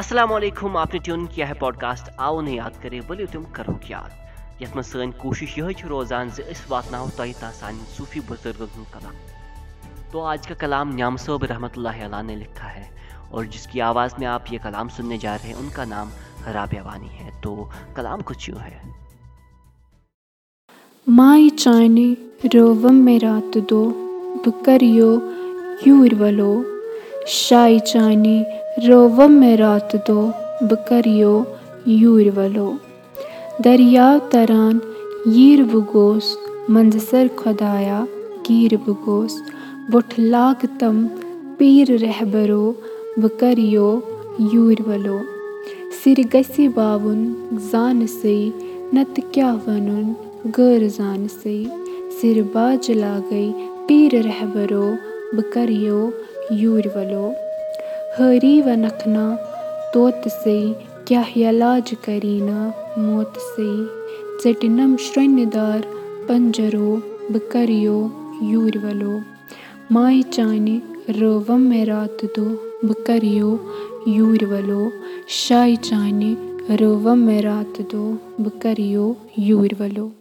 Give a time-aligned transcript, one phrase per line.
[0.00, 3.90] اَسَلامُ علیکم آپ نے ٹیون کیا ہے پاڈکاسٹ آو نہٕ یاد کرے ؤلِو تِم کَرہوکھ
[3.90, 4.10] یاد
[4.62, 8.92] یَتھ منٛز سٲنۍ کوٗشِش یِہے چھِ روزان زِ أسۍ واتناوو تۄہہِ سانٮ۪ن صوٗفی بُزرگَن ہُنٛد
[8.92, 9.14] کلام
[10.12, 12.68] تہٕ آز کا کلام نیام صٲب رحمتہ اللہ لِکھا
[13.30, 16.08] اور جِس کیواز مےٚ آپ یہِ کلام سُنن جاے ان کا نام
[16.54, 18.78] رابہ وانی ہے تہٕ کلام کُھو ہے
[27.25, 28.39] चाने
[28.87, 30.21] रोवम में रात दो
[30.67, 31.33] बकरियो
[31.87, 34.81] यूर वलो शाई चाने रोवम में रात दो बकरियो यूर वलो दरियाव तरान
[35.27, 36.35] यीर बुगोस
[36.69, 38.05] मंजसर खुदाया
[38.47, 39.41] गिर बुगोस
[39.91, 41.03] वुठ लाग तम
[41.59, 42.63] पीर रहबरो
[43.19, 43.87] बकरियो
[44.53, 45.19] यूर वलो
[46.03, 47.19] सिर गसी बावन
[47.71, 48.35] जान से
[48.95, 50.15] नत क्या वनुन
[50.57, 51.57] गर जान से
[52.21, 53.49] सिर बाज लागई
[56.45, 57.29] पीर रहबरो बकरियो यूर वलो
[58.17, 59.25] हरी व नखना
[59.93, 60.73] तोत से
[61.07, 63.69] क्या यलाज करीना मोत से
[64.43, 65.81] चटिनम श्रन्यदार
[66.27, 66.95] पंजरो
[67.31, 68.11] बकरियो
[68.43, 69.21] यूर वलो
[69.91, 72.45] माई चाने रोवम में रात दो
[72.87, 73.49] बकरियो
[74.07, 74.91] यूर वलो
[75.29, 76.35] शाई चाने
[76.75, 80.11] रोवम में रात दो बकरियो यूर वलो